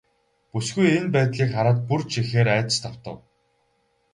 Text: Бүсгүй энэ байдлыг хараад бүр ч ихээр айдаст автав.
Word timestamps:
Бүсгүй 0.51 0.87
энэ 0.97 1.11
байдлыг 1.15 1.49
хараад 1.55 1.79
бүр 1.87 2.01
ч 2.09 2.11
ихээр 2.21 2.49
айдаст 2.53 2.83
автав. 2.89 3.17